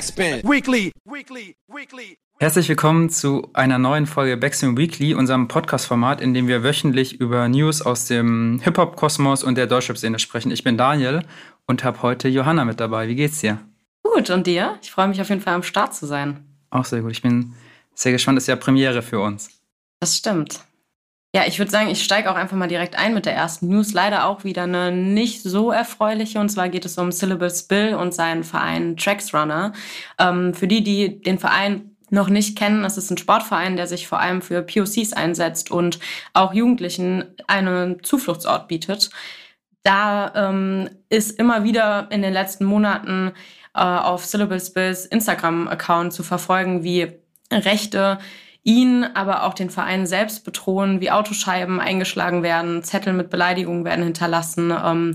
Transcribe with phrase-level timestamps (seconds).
[0.00, 0.40] Backspin.
[0.44, 0.92] Weekly.
[1.04, 1.54] Weekly.
[1.68, 2.16] Weekly.
[2.38, 7.46] Herzlich willkommen zu einer neuen Folge Backspin Weekly, unserem Podcast-Format, in dem wir wöchentlich über
[7.50, 10.52] News aus dem Hip-Hop-Kosmos und der Deutschrap-Szene sprechen.
[10.52, 11.22] Ich bin Daniel
[11.66, 13.08] und habe heute Johanna mit dabei.
[13.08, 13.58] Wie geht's dir?
[14.02, 14.78] Gut, und dir?
[14.80, 16.46] Ich freue mich auf jeden Fall am Start zu sein.
[16.70, 17.12] Auch sehr gut.
[17.12, 17.52] Ich bin
[17.94, 18.38] sehr gespannt.
[18.38, 19.50] Das ist ja Premiere für uns.
[20.00, 20.60] Das stimmt.
[21.32, 23.92] Ja, ich würde sagen, ich steige auch einfach mal direkt ein mit der ersten News.
[23.92, 26.40] Leider auch wieder eine nicht so erfreuliche.
[26.40, 29.72] Und zwar geht es um Syllable Spill und seinen Verein Tracks Runner.
[30.18, 34.08] Ähm, für die, die den Verein noch nicht kennen, es ist ein Sportverein, der sich
[34.08, 36.00] vor allem für POCs einsetzt und
[36.32, 39.10] auch Jugendlichen einen Zufluchtsort bietet.
[39.84, 43.30] Da ähm, ist immer wieder in den letzten Monaten
[43.74, 47.12] äh, auf Syllable Spills Instagram-Account zu verfolgen, wie
[47.52, 48.18] Rechte
[48.62, 54.04] ihn, aber auch den Verein selbst bedrohen, wie Autoscheiben eingeschlagen werden, Zettel mit Beleidigungen werden
[54.04, 54.72] hinterlassen.
[54.84, 55.14] Ähm,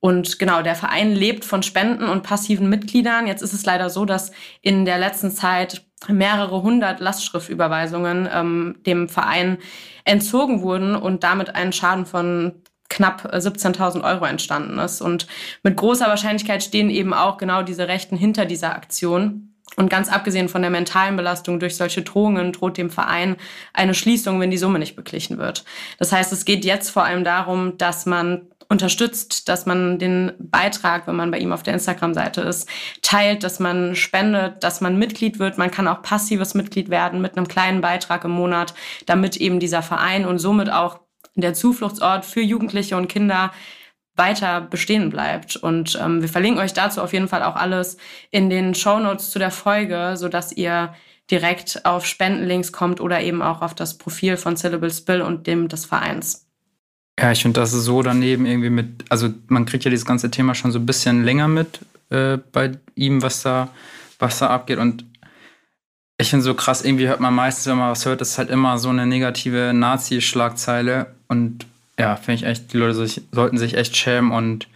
[0.00, 3.26] und genau, der Verein lebt von Spenden und passiven Mitgliedern.
[3.26, 4.32] Jetzt ist es leider so, dass
[4.62, 9.58] in der letzten Zeit mehrere hundert Lastschriftüberweisungen ähm, dem Verein
[10.04, 15.02] entzogen wurden und damit ein Schaden von knapp 17.000 Euro entstanden ist.
[15.02, 15.26] Und
[15.62, 19.49] mit großer Wahrscheinlichkeit stehen eben auch genau diese Rechten hinter dieser Aktion.
[19.76, 23.36] Und ganz abgesehen von der mentalen Belastung durch solche Drohungen droht dem Verein
[23.72, 25.64] eine Schließung, wenn die Summe nicht beglichen wird.
[25.98, 31.06] Das heißt, es geht jetzt vor allem darum, dass man unterstützt, dass man den Beitrag,
[31.06, 32.68] wenn man bei ihm auf der Instagram-Seite ist,
[33.02, 35.58] teilt, dass man spendet, dass man Mitglied wird.
[35.58, 38.74] Man kann auch passives Mitglied werden mit einem kleinen Beitrag im Monat,
[39.06, 41.00] damit eben dieser Verein und somit auch
[41.34, 43.50] der Zufluchtsort für Jugendliche und Kinder
[44.20, 45.56] weiter bestehen bleibt.
[45.56, 47.96] Und ähm, wir verlinken euch dazu auf jeden Fall auch alles
[48.30, 50.94] in den Show Notes zu der Folge, sodass ihr
[51.30, 55.68] direkt auf Spendenlinks kommt oder eben auch auf das Profil von Syllable Spill und dem
[55.68, 56.46] des Vereins.
[57.18, 60.54] Ja, ich finde das so daneben irgendwie mit, also man kriegt ja dieses ganze Thema
[60.54, 63.68] schon so ein bisschen länger mit äh, bei ihm, was da,
[64.18, 64.78] was da abgeht.
[64.78, 65.04] Und
[66.18, 68.78] ich finde so krass, irgendwie hört man meistens, wenn man was hört, ist halt immer
[68.78, 71.14] so eine negative Nazi-Schlagzeile.
[71.28, 71.66] Und
[72.00, 74.68] ja, finde ich echt, die Leute sich, sollten sich echt schämen und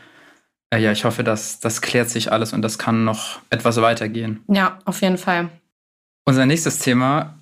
[0.69, 4.45] äh, ja, ich hoffe, dass das klärt sich alles und das kann noch etwas weitergehen.
[4.47, 5.49] Ja, auf jeden Fall.
[6.27, 7.39] Unser nächstes Thema,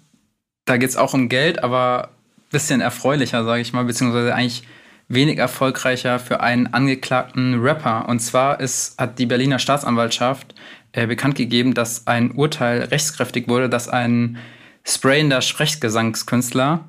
[0.66, 4.62] da geht es auch um Geld, aber ein bisschen erfreulicher, sage ich mal, beziehungsweise eigentlich
[5.08, 8.08] wenig erfolgreicher für einen angeklagten Rapper.
[8.08, 10.54] Und zwar ist, hat die Berliner Staatsanwaltschaft
[10.92, 14.38] äh, bekannt gegeben, dass ein Urteil rechtskräftig wurde, dass ein
[14.84, 16.88] sprayender Sprechgesangskünstler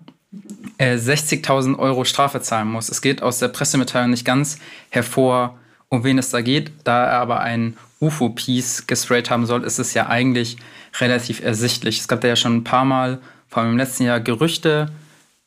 [0.78, 2.90] äh, 60.000 Euro Strafe zahlen muss.
[2.90, 5.58] Es geht aus der Pressemitteilung nicht ganz hervor,
[5.90, 6.72] um wen es da geht.
[6.84, 10.58] Da er aber ein UFO-Piece gesprayt haben soll, ist es ja eigentlich
[11.00, 12.00] relativ ersichtlich.
[12.00, 14.92] Es gab da ja schon ein paar Mal, vor allem im letzten Jahr, Gerüchte,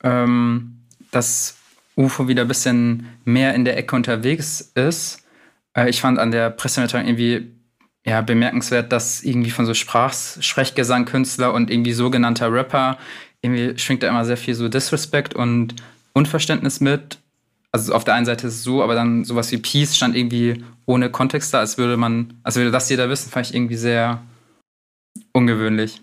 [0.03, 0.79] ähm,
[1.11, 1.57] dass
[1.97, 5.25] UFO wieder ein bisschen mehr in der Ecke unterwegs ist.
[5.77, 7.57] Äh, ich fand an der Pressemitteilung irgendwie
[8.07, 10.15] ja, bemerkenswert, dass irgendwie von so Sprach
[11.53, 12.99] und irgendwie sogenannter Rapper
[13.47, 15.75] irgendwie schwingt da immer sehr viel so Disrespect und
[16.13, 17.19] Unverständnis mit.
[17.73, 20.65] Also auf der einen Seite ist es so, aber dann sowas wie Peace stand irgendwie
[20.87, 24.23] ohne Kontext da, als würde man, als würde das jeder wissen, fand ich irgendwie sehr
[25.33, 26.01] ungewöhnlich.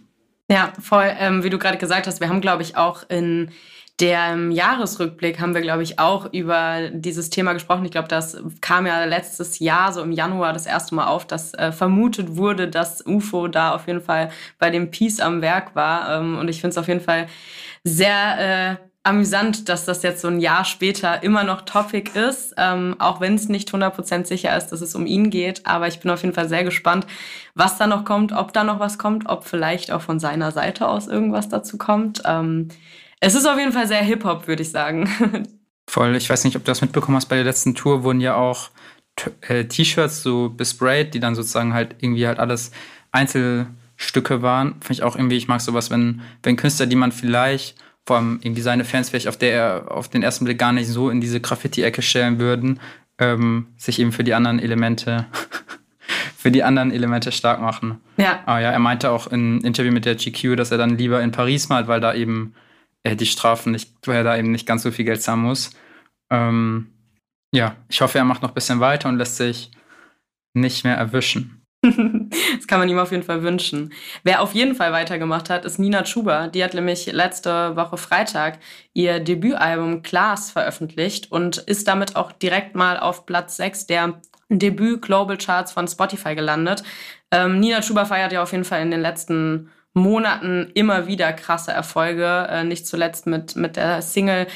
[0.51, 3.51] Ja, voll, ähm, wie du gerade gesagt hast, wir haben, glaube ich, auch in
[3.99, 7.85] der Jahresrückblick haben wir, glaube ich, auch über dieses Thema gesprochen.
[7.85, 11.53] Ich glaube, das kam ja letztes Jahr, so im Januar, das erste Mal auf, dass
[11.53, 16.19] äh, vermutet wurde, dass UFO da auf jeden Fall bei dem Peace am Werk war.
[16.19, 17.27] Ähm, und ich finde es auf jeden Fall
[17.83, 22.95] sehr äh, amüsant, dass das jetzt so ein Jahr später immer noch Topic ist, ähm,
[22.99, 25.67] auch wenn es nicht 100% sicher ist, dass es um ihn geht.
[25.67, 27.05] Aber ich bin auf jeden Fall sehr gespannt,
[27.53, 30.87] was da noch kommt, ob da noch was kommt, ob vielleicht auch von seiner Seite
[30.87, 32.23] aus irgendwas dazu kommt.
[32.25, 32.69] Ähm,
[33.23, 35.09] es ist auf jeden Fall sehr Hip-Hop, würde ich sagen.
[35.89, 36.15] Voll.
[36.15, 37.27] Ich weiß nicht, ob du das mitbekommen hast.
[37.27, 38.69] Bei der letzten Tour wurden ja auch
[39.47, 42.71] äh, T-Shirts so besprayt, die dann sozusagen halt irgendwie halt alles
[43.13, 44.73] Einzelstücke waren.
[44.81, 48.39] Finde ich auch irgendwie, ich mag sowas, wenn, wenn Künstler, die man vielleicht, vor allem
[48.41, 51.39] irgendwie seine Fans vielleicht auf der auf den ersten Blick gar nicht so in diese
[51.39, 52.81] Graffiti-Ecke stellen würden,
[53.19, 55.27] ähm, sich eben für die anderen Elemente
[56.37, 58.01] für die anderen Elemente stark machen.
[58.17, 58.41] Ja.
[58.45, 61.31] Aber ja, er meinte auch im Interview mit der GQ, dass er dann lieber in
[61.31, 62.53] Paris malt, weil da eben
[63.03, 65.71] äh, die Strafen nicht, weil er da eben nicht ganz so viel Geld zahlen muss.
[66.31, 66.93] Ähm,
[67.53, 69.71] ja, ich hoffe, er macht noch ein bisschen weiter und lässt sich
[70.55, 71.63] nicht mehr erwischen.
[71.83, 73.93] das kann man ihm auf jeden Fall wünschen.
[74.23, 76.47] Wer auf jeden Fall weitergemacht hat, ist Nina Schuber.
[76.47, 78.59] Die hat nämlich letzte Woche Freitag
[78.93, 85.01] ihr Debütalbum Class veröffentlicht und ist damit auch direkt mal auf Platz 6 der Debüt
[85.01, 86.83] Global Charts von Spotify gelandet.
[87.31, 91.71] Ähm, Nina Schuber feiert ja auf jeden Fall in den letzten Monaten immer wieder krasse
[91.71, 94.47] Erfolge, äh, nicht zuletzt mit, mit der Single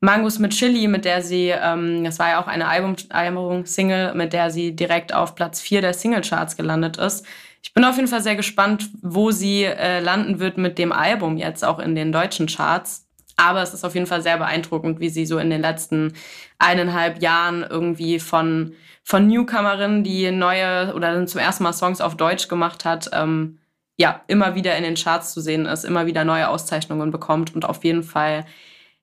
[0.00, 4.50] Mangus mit Chili, mit der sie, ähm, das war ja auch eine Album-Single, mit der
[4.50, 7.26] sie direkt auf Platz 4 der Singlecharts gelandet ist.
[7.62, 11.36] Ich bin auf jeden Fall sehr gespannt, wo sie äh, landen wird mit dem Album
[11.36, 13.06] jetzt auch in den deutschen Charts.
[13.36, 16.14] Aber es ist auf jeden Fall sehr beeindruckend, wie sie so in den letzten
[16.58, 18.72] eineinhalb Jahren irgendwie von,
[19.02, 23.58] von Newcomerin, die neue oder zum ersten Mal Songs auf Deutsch gemacht hat, ähm,
[23.96, 27.64] ja, immer wieder in den Charts zu sehen ist, immer wieder neue Auszeichnungen bekommt und
[27.64, 28.44] auf jeden Fall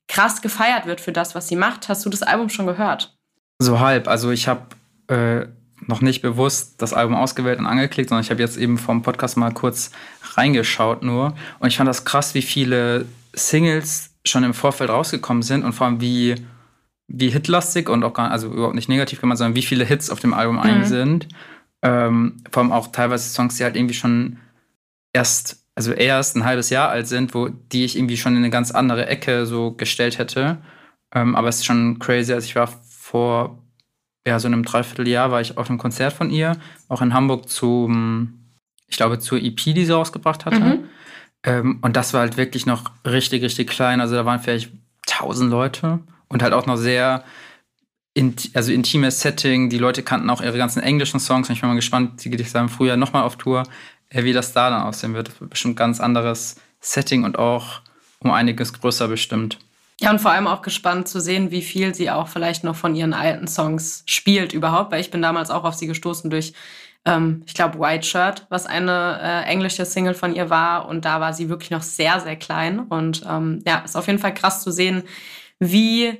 [0.07, 1.89] krass gefeiert wird für das, was sie macht.
[1.89, 3.15] Hast du das Album schon gehört?
[3.59, 4.07] So halb.
[4.07, 4.61] Also ich habe
[5.07, 5.47] äh,
[5.87, 9.37] noch nicht bewusst das Album ausgewählt und angeklickt, sondern ich habe jetzt eben vom Podcast
[9.37, 9.91] mal kurz
[10.35, 11.35] reingeschaut nur.
[11.59, 15.87] Und ich fand das krass, wie viele Singles schon im Vorfeld rausgekommen sind und vor
[15.87, 16.35] allem wie,
[17.07, 20.19] wie hitlastig und auch gar also überhaupt nicht negativ gemeint, sondern wie viele Hits auf
[20.19, 20.61] dem Album mhm.
[20.61, 21.27] ein sind.
[21.81, 24.37] Ähm, vor allem auch teilweise Songs, die halt irgendwie schon
[25.13, 28.49] erst, also erst ein halbes Jahr alt sind, wo die ich irgendwie schon in eine
[28.49, 30.57] ganz andere Ecke so gestellt hätte.
[31.13, 32.33] Ähm, aber es ist schon crazy.
[32.33, 33.63] Also ich war vor
[34.25, 36.57] ja, so einem Dreivierteljahr war ich auf einem Konzert von ihr,
[36.87, 38.39] auch in Hamburg zum,
[38.87, 40.59] ich glaube, zur EP, die sie rausgebracht hatte.
[40.59, 40.83] Mhm.
[41.43, 43.99] Ähm, und das war halt wirklich noch richtig, richtig klein.
[43.99, 44.71] Also da waren vielleicht
[45.05, 45.99] tausend Leute
[46.29, 47.23] und halt auch noch sehr
[48.13, 49.69] in, also intimes Setting.
[49.69, 52.39] Die Leute kannten auch ihre ganzen englischen Songs und ich bin mal gespannt, sie geht
[52.39, 53.63] ich sagen, früher nochmal auf Tour
[54.13, 55.29] wie das da dann aussehen wird.
[55.29, 57.81] Das wird bestimmt ganz anderes Setting und auch
[58.19, 59.59] um einiges größer bestimmt.
[59.99, 62.95] Ja, und vor allem auch gespannt zu sehen, wie viel sie auch vielleicht noch von
[62.95, 66.53] ihren alten Songs spielt überhaupt, weil ich bin damals auch auf sie gestoßen durch,
[67.05, 70.87] ähm, ich glaube, White Shirt, was eine äh, englische Single von ihr war.
[70.87, 72.79] Und da war sie wirklich noch sehr, sehr klein.
[72.79, 75.03] Und ähm, ja, ist auf jeden Fall krass zu sehen,
[75.59, 76.19] wie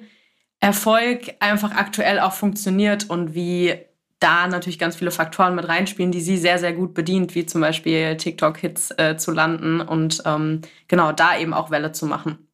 [0.59, 3.75] Erfolg einfach aktuell auch funktioniert und wie
[4.23, 7.61] da natürlich ganz viele Faktoren mit reinspielen, die sie sehr, sehr gut bedient, wie zum
[7.61, 12.47] Beispiel TikTok-Hits äh, zu landen und ähm, genau da eben auch Welle zu machen.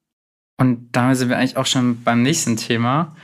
[0.57, 3.15] Und damit sind wir eigentlich auch schon beim nächsten Thema.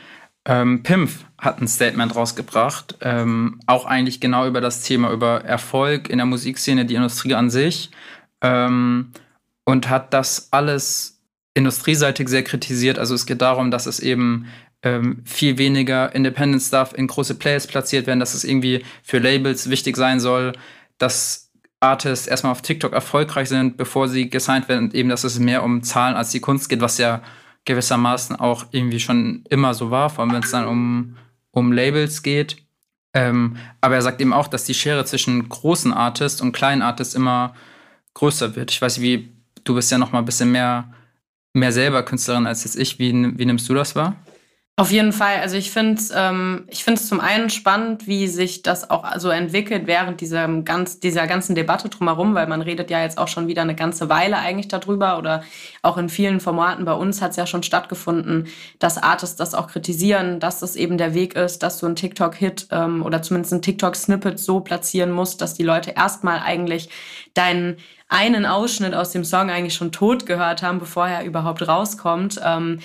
[0.47, 6.09] Ähm, Pimpf hat ein Statement rausgebracht, ähm, auch eigentlich genau über das Thema, über Erfolg
[6.09, 7.89] in der Musikszene, die Industrie an sich.
[8.41, 9.11] Ähm,
[9.65, 11.19] und hat das alles
[11.55, 12.99] industrieseitig sehr kritisiert.
[12.99, 14.45] Also es geht darum, dass es eben
[14.85, 19.69] ähm, viel weniger Independent Stuff in große Plays platziert werden, dass es irgendwie für Labels
[19.69, 20.53] wichtig sein soll,
[20.99, 25.39] dass Artists erstmal auf TikTok erfolgreich sind, bevor sie gesigned werden und eben, dass es
[25.39, 27.23] mehr um Zahlen als die Kunst geht, was ja
[27.65, 31.17] gewissermaßen auch irgendwie schon immer so war, vor allem wenn es dann um,
[31.49, 32.57] um Labels geht.
[33.13, 37.15] Ähm, aber er sagt eben auch, dass die Schere zwischen großen Artists und kleinen Artists
[37.15, 37.55] immer
[38.13, 38.71] größer wird.
[38.71, 39.31] Ich weiß, wie
[39.63, 40.93] du bist ja noch mal ein bisschen mehr,
[41.53, 42.99] mehr selber Künstlerin als jetzt ich.
[42.99, 44.15] Wie, wie nimmst du das wahr?
[44.77, 45.37] Auf jeden Fall.
[45.39, 49.29] Also ich finde es ähm, ich find's zum einen spannend, wie sich das auch so
[49.29, 53.47] entwickelt während dieser, ganz, dieser ganzen Debatte drumherum, weil man redet ja jetzt auch schon
[53.47, 55.43] wieder eine ganze Weile eigentlich darüber oder
[55.81, 58.47] auch in vielen Formaten bei uns hat es ja schon stattgefunden,
[58.79, 62.67] dass Artists das auch kritisieren, dass das eben der Weg ist, dass du einen TikTok-Hit
[62.71, 66.89] ähm, oder zumindest einen TikTok-Snippet so platzieren musst, dass die Leute erstmal eigentlich
[67.33, 67.77] deinen
[68.09, 72.41] einen Ausschnitt aus dem Song eigentlich schon tot gehört haben, bevor er überhaupt rauskommt.
[72.43, 72.79] Ähm,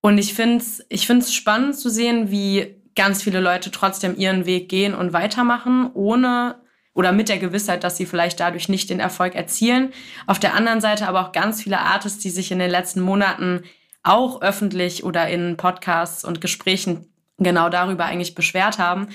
[0.00, 4.46] und ich finde es ich find's spannend zu sehen, wie ganz viele Leute trotzdem ihren
[4.46, 6.56] Weg gehen und weitermachen, ohne
[6.92, 9.92] oder mit der Gewissheit, dass sie vielleicht dadurch nicht den Erfolg erzielen.
[10.26, 13.62] Auf der anderen Seite aber auch ganz viele Artists, die sich in den letzten Monaten
[14.02, 17.06] auch öffentlich oder in Podcasts und Gesprächen
[17.38, 19.08] genau darüber eigentlich beschwert haben,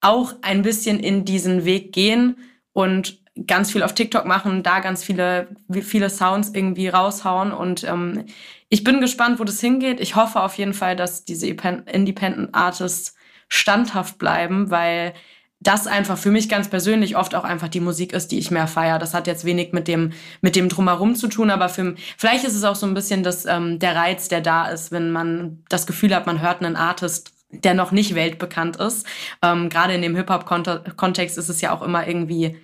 [0.00, 2.36] auch ein bisschen in diesen Weg gehen
[2.72, 5.48] und ganz viel auf TikTok machen, da ganz viele,
[5.82, 7.52] viele Sounds irgendwie raushauen.
[7.52, 8.24] Und ähm,
[8.68, 10.00] ich bin gespannt, wo das hingeht.
[10.00, 13.14] Ich hoffe auf jeden Fall, dass diese Independent Artists
[13.48, 15.14] standhaft bleiben, weil
[15.62, 18.66] das einfach für mich ganz persönlich oft auch einfach die Musik ist, die ich mehr
[18.66, 18.98] feiere.
[18.98, 22.54] Das hat jetzt wenig mit dem mit dem drumherum zu tun, aber für vielleicht ist
[22.54, 25.86] es auch so ein bisschen das ähm, der Reiz, der da ist, wenn man das
[25.86, 29.06] Gefühl hat, man hört einen Artist der noch nicht weltbekannt ist.
[29.42, 32.56] Ähm, Gerade in dem Hip-Hop-Kontext ist es ja auch immer irgendwie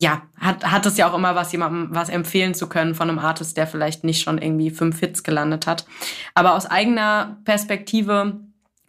[0.00, 3.18] ja, hat, hat es ja auch immer was, jemandem was empfehlen zu können von einem
[3.18, 5.86] Artist, der vielleicht nicht schon irgendwie fünf Hits gelandet hat.
[6.34, 8.40] Aber aus eigener Perspektive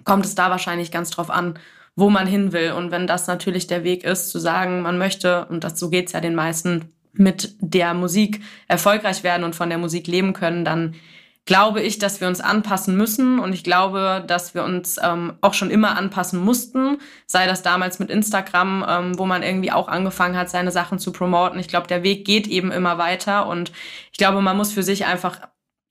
[0.03, 1.59] kommt es da wahrscheinlich ganz drauf an,
[1.95, 2.71] wo man hin will.
[2.71, 6.11] Und wenn das natürlich der Weg ist, zu sagen, man möchte, und das, so geht's
[6.11, 10.95] ja den meisten, mit der Musik erfolgreich werden und von der Musik leben können, dann
[11.45, 15.53] glaube ich, dass wir uns anpassen müssen und ich glaube, dass wir uns ähm, auch
[15.53, 16.97] schon immer anpassen mussten,
[17.27, 21.11] sei das damals mit Instagram, ähm, wo man irgendwie auch angefangen hat, seine Sachen zu
[21.11, 21.59] promoten.
[21.59, 23.71] Ich glaube, der Weg geht eben immer weiter und
[24.11, 25.39] ich glaube, man muss für sich einfach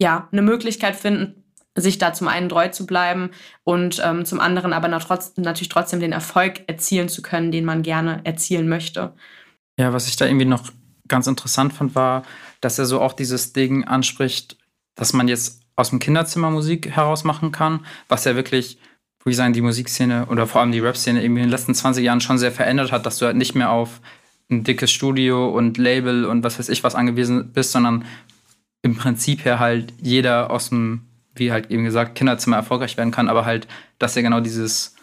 [0.00, 1.44] ja eine Möglichkeit finden,
[1.76, 3.30] sich da zum einen treu zu bleiben
[3.62, 8.20] und ähm, zum anderen aber natürlich trotzdem den Erfolg erzielen zu können, den man gerne
[8.24, 9.14] erzielen möchte.
[9.78, 10.70] Ja, was ich da irgendwie noch
[11.06, 12.24] ganz interessant fand, war,
[12.60, 14.56] dass er so auch dieses Ding anspricht,
[14.94, 18.78] dass man jetzt aus dem Kinderzimmer Musik heraus machen kann, was ja wirklich,
[19.20, 22.20] würde ich sagen, die Musikszene oder vor allem die Rap-Szene in den letzten 20 Jahren
[22.20, 24.00] schon sehr verändert hat, dass du halt nicht mehr auf
[24.50, 28.04] ein dickes Studio und Label und was weiß ich was angewiesen bist, sondern
[28.82, 31.02] im Prinzip her halt jeder aus dem,
[31.34, 33.66] wie halt eben gesagt, Kinderzimmer erfolgreich werden kann, aber halt,
[33.98, 34.94] dass er genau dieses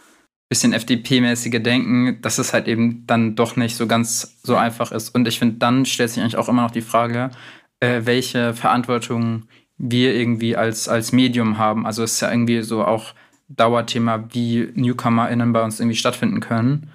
[0.52, 5.16] bisschen FDP-mäßige Denken, dass es halt eben dann doch nicht so ganz so einfach ist.
[5.16, 7.32] Und ich finde, dann stellt sich eigentlich auch immer noch die Frage,
[7.80, 9.44] äh, welche Verantwortung
[9.84, 11.88] wir irgendwie als, als Medium haben.
[11.88, 13.14] Also es ist ja irgendwie so auch
[13.50, 16.92] Dauerthema, wie NewcomerInnen bei uns irgendwie stattfinden können.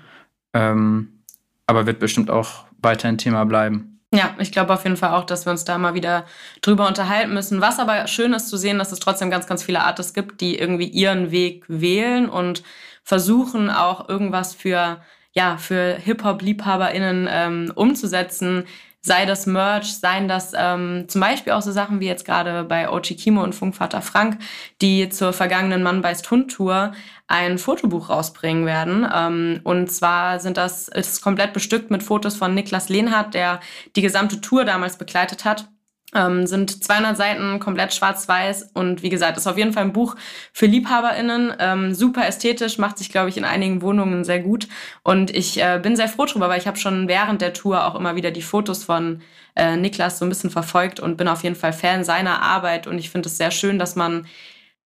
[0.55, 1.23] Ähm,
[1.66, 4.00] aber wird bestimmt auch weiter ein Thema bleiben.
[4.14, 6.26] Ja, ich glaube auf jeden Fall auch, dass wir uns da mal wieder
[6.62, 7.61] drüber unterhalten müssen.
[7.61, 10.57] Was aber schön ist zu sehen, dass es trotzdem ganz, ganz viele Artists gibt, die
[10.57, 12.62] irgendwie ihren Weg wählen und
[13.02, 15.00] versuchen auch irgendwas für
[15.33, 18.64] ja für Hip-Hop-LiebhaberInnen ähm, umzusetzen,
[19.07, 22.91] sei das Merch, seien das ähm, zum Beispiel auch so Sachen wie jetzt gerade bei
[22.91, 24.39] Ochi Kimo und Funkvater Frank,
[24.83, 26.93] die zur vergangenen Mann beißt Hund Tour
[27.29, 29.07] ein Fotobuch rausbringen werden.
[29.13, 33.61] Ähm, und zwar sind das, ist komplett bestückt mit Fotos von Niklas Lehnhardt, der
[33.97, 35.69] die gesamte Tour damals begleitet hat.
[36.17, 40.17] Ähm, sind 200 Seiten komplett schwarz-weiß und wie gesagt, ist auf jeden Fall ein Buch
[40.53, 41.55] für LiebhaberInnen.
[41.59, 44.67] Ähm, super ästhetisch, macht sich, glaube ich, in einigen Wohnungen sehr gut.
[45.03, 47.95] Und ich äh, bin sehr froh drüber, weil ich habe schon während der Tour auch
[47.95, 49.21] immer wieder die Fotos von
[49.55, 52.87] äh, Niklas so ein bisschen verfolgt und bin auf jeden Fall Fan seiner Arbeit.
[52.87, 54.27] Und ich finde es sehr schön, dass man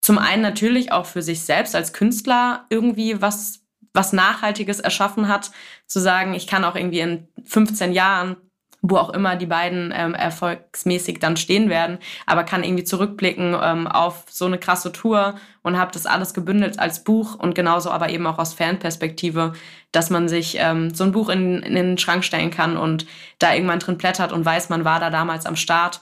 [0.00, 3.66] zum einen natürlich auch für sich selbst als Künstler irgendwie was
[3.96, 5.50] was Nachhaltiges erschaffen hat,
[5.86, 8.36] zu sagen, ich kann auch irgendwie in 15 Jahren
[8.82, 13.86] wo auch immer die beiden ähm, erfolgsmäßig dann stehen werden, aber kann irgendwie zurückblicken ähm,
[13.86, 18.10] auf so eine krasse Tour und habe das alles gebündelt als Buch und genauso aber
[18.10, 19.52] eben auch aus Fanperspektive,
[19.92, 23.06] dass man sich ähm, so ein Buch in, in den Schrank stellen kann und
[23.38, 26.00] da irgendwann drin blättert und weiß, man war da damals am Start.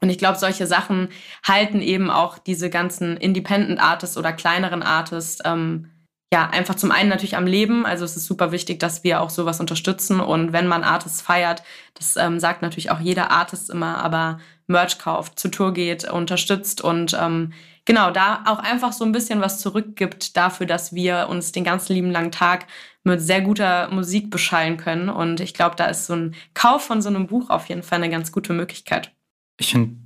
[0.00, 1.08] Und ich glaube, solche Sachen
[1.46, 5.90] halten eben auch diese ganzen Independent Artists oder kleineren Artists ähm,
[6.32, 7.86] ja, einfach zum einen natürlich am Leben.
[7.86, 10.20] Also es ist super wichtig, dass wir auch sowas unterstützen.
[10.20, 11.62] Und wenn man Artists feiert,
[11.94, 16.82] das ähm, sagt natürlich auch jeder Artist immer, aber Merch kauft, zur Tour geht, unterstützt
[16.82, 17.54] und ähm,
[17.86, 21.94] genau, da auch einfach so ein bisschen was zurückgibt dafür, dass wir uns den ganzen
[21.94, 22.66] lieben langen Tag
[23.02, 25.08] mit sehr guter Musik beschallen können.
[25.08, 27.96] Und ich glaube, da ist so ein Kauf von so einem Buch auf jeden Fall
[28.02, 29.12] eine ganz gute Möglichkeit.
[29.58, 29.96] Ich finde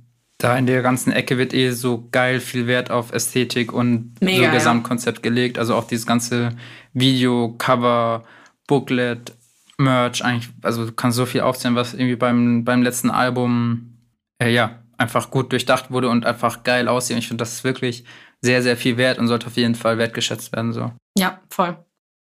[0.43, 4.47] da in der ganzen Ecke wird eh so geil viel Wert auf Ästhetik und Mega,
[4.47, 5.21] so Gesamtkonzept ja.
[5.21, 5.57] gelegt.
[5.57, 6.49] Also auch dieses ganze
[6.91, 8.23] Video, Cover,
[8.67, 9.33] Booklet,
[9.77, 13.97] Merch, eigentlich, also du kannst so viel aufzählen, was irgendwie beim, beim letzten Album,
[14.37, 17.15] äh, ja, einfach gut durchdacht wurde und einfach geil aussieht.
[17.15, 18.03] Und ich finde, das ist wirklich
[18.41, 20.73] sehr, sehr viel wert und sollte auf jeden Fall wertgeschätzt werden.
[20.73, 20.91] So.
[21.17, 21.77] Ja, voll.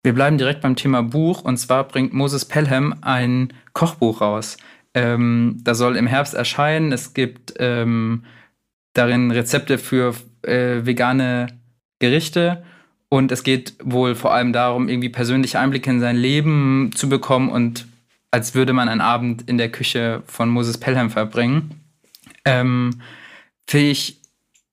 [0.04, 4.56] Wir bleiben direkt beim Thema Buch und zwar bringt Moses Pelham ein Kochbuch raus.
[4.94, 6.92] Ähm, das soll im Herbst erscheinen.
[6.92, 8.24] Es gibt ähm,
[8.92, 11.48] darin Rezepte für äh, vegane
[11.98, 12.64] Gerichte.
[13.08, 17.48] Und es geht wohl vor allem darum, irgendwie persönliche Einblicke in sein Leben zu bekommen
[17.48, 17.86] und
[18.32, 21.80] als würde man einen Abend in der Küche von Moses Pelham verbringen.
[22.44, 23.00] Ähm,
[23.68, 24.20] Finde ich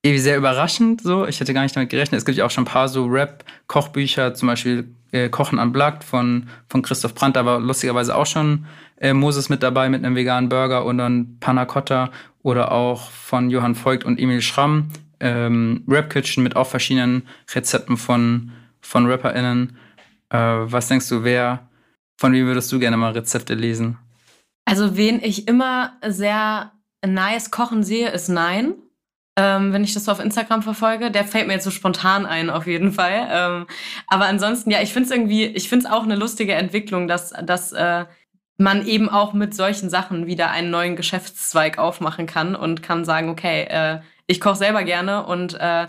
[0.03, 1.27] irgendwie sehr überraschend so.
[1.27, 2.17] Ich hätte gar nicht damit gerechnet.
[2.17, 6.47] Es gibt ja auch schon ein paar so Rap-Kochbücher, zum Beispiel äh, Kochen Unplugged von,
[6.69, 8.65] von Christoph Brandt, aber lustigerweise auch schon
[8.97, 13.49] äh, Moses mit dabei mit einem veganen Burger und dann Panna Cotta oder auch von
[13.49, 14.89] Johann Voigt und Emil Schramm
[15.21, 19.77] ähm, Rap Kitchen mit auch verschiedenen Rezepten von, von RapperInnen.
[20.29, 21.69] Äh, was denkst du, wer,
[22.17, 23.97] von wem würdest du gerne mal Rezepte lesen?
[24.65, 26.71] Also, wen ich immer sehr
[27.05, 28.73] nice kochen sehe, ist Nein.
[29.37, 32.49] Ähm, wenn ich das so auf Instagram verfolge, der fällt mir jetzt so spontan ein,
[32.49, 33.27] auf jeden Fall.
[33.31, 33.67] Ähm,
[34.07, 37.29] aber ansonsten, ja, ich finde es irgendwie, ich finde es auch eine lustige Entwicklung, dass,
[37.29, 38.05] dass äh,
[38.57, 43.29] man eben auch mit solchen Sachen wieder einen neuen Geschäftszweig aufmachen kann und kann sagen,
[43.29, 45.87] okay, äh, ich koche selber gerne und äh,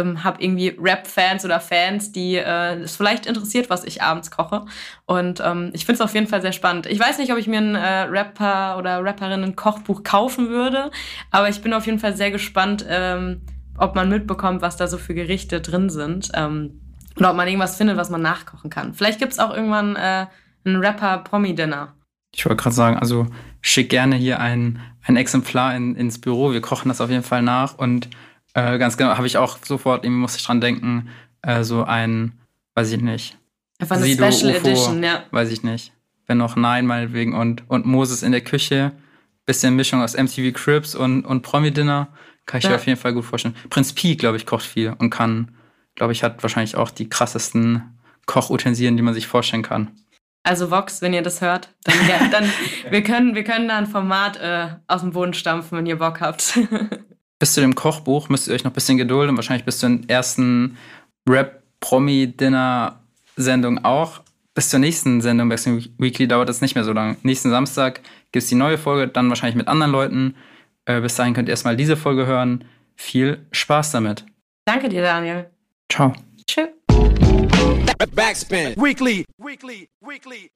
[0.00, 4.64] ähm, habe irgendwie Rap-Fans oder Fans, die äh, es vielleicht interessiert, was ich abends koche.
[5.06, 6.86] Und ähm, ich finde es auf jeden Fall sehr spannend.
[6.86, 10.90] Ich weiß nicht, ob ich mir ein äh, Rapper oder Rapperinnen Kochbuch kaufen würde,
[11.30, 13.42] aber ich bin auf jeden Fall sehr gespannt, ähm,
[13.78, 16.30] ob man mitbekommt, was da so für Gerichte drin sind.
[16.34, 16.80] Ähm,
[17.16, 18.94] oder ob man irgendwas findet, was man nachkochen kann.
[18.94, 20.26] Vielleicht gibt es auch irgendwann äh,
[20.64, 21.94] ein Rapper-Promi-Dinner.
[22.34, 23.26] Ich wollte gerade sagen, also
[23.60, 26.52] schick gerne hier ein, ein Exemplar in, ins Büro.
[26.52, 27.76] Wir kochen das auf jeden Fall nach.
[27.76, 28.08] Und
[28.54, 31.08] äh, ganz genau, habe ich auch sofort, irgendwie muss ich dran denken,
[31.42, 32.32] äh, so ein,
[32.74, 33.38] weiß ich nicht.
[33.78, 35.24] Einfach eine Sido, Special Ufo, Edition, ja.
[35.30, 35.92] Weiß ich nicht.
[36.26, 37.34] Wenn noch Nein, meinetwegen.
[37.34, 38.92] Und, und Moses in der Küche.
[39.46, 42.08] Bisschen Mischung aus MTV Cribs und, und Promi-Dinner.
[42.46, 42.70] Kann ich ja.
[42.70, 43.56] dir auf jeden Fall gut vorstellen.
[43.68, 45.56] Prinz Pi, glaube ich, kocht viel und kann,
[45.94, 49.90] glaube ich, hat wahrscheinlich auch die krassesten Kochutensilien, die man sich vorstellen kann.
[50.42, 52.50] Also Vox, wenn ihr das hört, dann, ja, dann
[52.90, 56.20] wir können wir können da ein Format äh, aus dem Boden stampfen, wenn ihr Bock
[56.20, 56.58] habt.
[57.40, 59.36] bis zu dem Kochbuch müsst ihr euch noch ein bisschen gedulden.
[59.36, 60.76] Wahrscheinlich bis zur ersten
[61.28, 64.20] Rap-Promi-Dinner-Sendung auch.
[64.54, 67.16] Bis zur nächsten Sendung Wrestling Weekly dauert das nicht mehr so lange.
[67.22, 70.36] Nächsten Samstag gibt es die neue Folge, dann wahrscheinlich mit anderen Leuten.
[70.84, 72.64] Äh, bis dahin könnt ihr erstmal diese Folge hören.
[72.94, 74.26] Viel Spaß damit.
[74.66, 75.50] Danke dir, Daniel.
[75.90, 76.12] Ciao.
[76.46, 76.68] Tschüss.
[78.14, 78.76] Backspin.
[78.76, 79.24] Weekly.
[79.38, 79.88] Weekly.
[80.00, 80.50] Weekly.